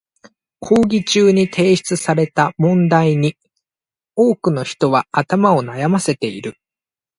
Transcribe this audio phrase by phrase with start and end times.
[0.59, 3.37] 講義中に出題された問題に
[4.15, 6.55] 多くの人に頭を悩ませている。